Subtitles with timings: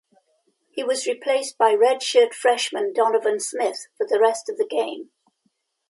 [0.71, 5.11] He was replaced by redshirt freshman Donovan Smith for the rest of the game.